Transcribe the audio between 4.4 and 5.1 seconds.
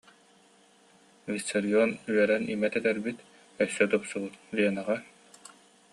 ленаҕа: